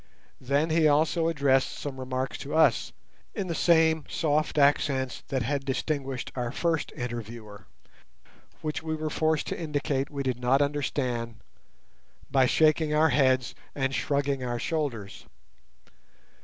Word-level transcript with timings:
Then 0.41 0.71
he 0.71 0.87
also 0.87 1.27
addressed 1.27 1.73
some 1.77 1.99
remarks 1.99 2.39
to 2.39 2.55
us 2.55 2.91
in 3.35 3.45
the 3.45 3.53
same 3.53 4.05
soft 4.09 4.57
accents 4.57 5.21
that 5.27 5.43
had 5.43 5.63
distinguished 5.63 6.31
our 6.35 6.51
first 6.51 6.91
interviewer, 6.95 7.67
which 8.61 8.81
we 8.81 8.95
were 8.95 9.11
forced 9.11 9.45
to 9.49 9.59
indicate 9.61 10.09
we 10.09 10.23
did 10.23 10.39
not 10.39 10.59
understand 10.59 11.35
by 12.31 12.47
shaking 12.47 12.95
our 12.95 13.09
heads 13.09 13.53
and 13.75 13.93
shrugging 13.93 14.43
our 14.43 14.57
shoulders. 14.57 15.25